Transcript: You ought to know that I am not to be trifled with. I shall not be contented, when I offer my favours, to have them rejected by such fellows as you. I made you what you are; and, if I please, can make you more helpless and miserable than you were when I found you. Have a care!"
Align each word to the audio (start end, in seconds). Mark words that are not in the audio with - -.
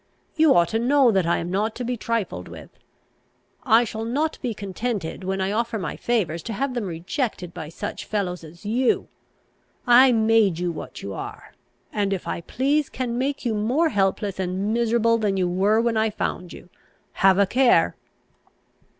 You 0.35 0.55
ought 0.55 0.69
to 0.69 0.79
know 0.79 1.11
that 1.11 1.27
I 1.27 1.37
am 1.37 1.51
not 1.51 1.75
to 1.75 1.83
be 1.83 1.95
trifled 1.95 2.47
with. 2.47 2.71
I 3.61 3.83
shall 3.83 4.03
not 4.03 4.39
be 4.41 4.51
contented, 4.55 5.23
when 5.23 5.39
I 5.39 5.51
offer 5.51 5.77
my 5.77 5.95
favours, 5.95 6.41
to 6.41 6.53
have 6.53 6.73
them 6.73 6.85
rejected 6.85 7.53
by 7.53 7.69
such 7.69 8.05
fellows 8.05 8.43
as 8.43 8.65
you. 8.65 9.09
I 9.85 10.11
made 10.11 10.57
you 10.57 10.71
what 10.71 11.03
you 11.03 11.13
are; 11.13 11.53
and, 11.93 12.13
if 12.13 12.27
I 12.27 12.41
please, 12.41 12.89
can 12.89 13.19
make 13.19 13.45
you 13.45 13.53
more 13.53 13.89
helpless 13.89 14.39
and 14.39 14.73
miserable 14.73 15.19
than 15.19 15.37
you 15.37 15.47
were 15.47 15.79
when 15.79 15.97
I 15.97 16.09
found 16.09 16.51
you. 16.51 16.69
Have 17.11 17.37
a 17.37 17.45
care!" 17.45 17.95